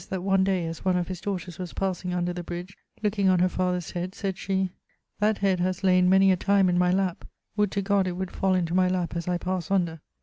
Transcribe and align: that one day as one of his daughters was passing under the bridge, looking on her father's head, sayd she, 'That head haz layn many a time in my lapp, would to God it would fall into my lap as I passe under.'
that 0.09 0.23
one 0.23 0.43
day 0.43 0.65
as 0.65 0.83
one 0.83 0.97
of 0.97 1.07
his 1.09 1.21
daughters 1.21 1.59
was 1.59 1.73
passing 1.73 2.11
under 2.11 2.33
the 2.33 2.41
bridge, 2.43 2.75
looking 3.03 3.29
on 3.29 3.37
her 3.37 3.47
father's 3.47 3.91
head, 3.91 4.15
sayd 4.15 4.35
she, 4.35 4.71
'That 5.19 5.37
head 5.37 5.59
haz 5.59 5.83
layn 5.83 6.09
many 6.09 6.31
a 6.31 6.35
time 6.35 6.69
in 6.69 6.77
my 6.79 6.89
lapp, 6.91 7.23
would 7.55 7.69
to 7.71 7.83
God 7.83 8.07
it 8.07 8.13
would 8.13 8.31
fall 8.31 8.55
into 8.55 8.73
my 8.73 8.87
lap 8.87 9.15
as 9.15 9.27
I 9.27 9.37
passe 9.37 9.69
under.' 9.69 10.01